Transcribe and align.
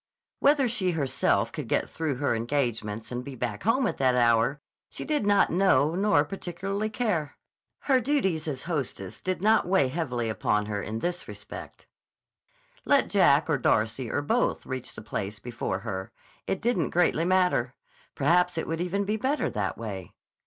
Whether 0.39 0.67
she 0.67 0.93
herself 0.93 1.51
could 1.51 1.67
get 1.67 1.87
through 1.87 2.15
her 2.15 2.35
engagements 2.35 3.11
and 3.11 3.23
be 3.23 3.35
back 3.35 3.61
home 3.61 3.85
at 3.85 3.97
that 3.97 4.15
hour 4.15 4.59
she 4.89 5.05
did 5.05 5.27
not 5.27 5.51
know 5.51 5.93
nor 5.93 6.25
particularly 6.25 6.89
care. 6.89 7.37
Her 7.81 8.01
duties 8.01 8.47
as 8.47 8.63
hostess 8.63 9.19
did 9.21 9.43
not 9.43 9.67
weigh 9.67 9.89
heavily 9.89 10.27
upon 10.27 10.65
her 10.65 10.81
in 10.81 11.01
this 11.01 11.27
respect. 11.27 11.85
Let 12.83 13.11
Jack 13.11 13.47
or 13.47 13.59
Darcy 13.59 14.09
or 14.09 14.23
both 14.23 14.65
reach 14.65 14.95
the 14.95 15.03
place 15.03 15.37
before 15.37 15.81
her; 15.81 16.11
it 16.47 16.63
didn't 16.63 16.89
greatly 16.89 17.23
matter. 17.23 17.75
Perhaps 18.15 18.57
it 18.57 18.65
would 18.65 18.81
even 18.81 19.05
be 19.05 19.17
better 19.17 19.51
that 19.51 19.77
way. 19.77 20.13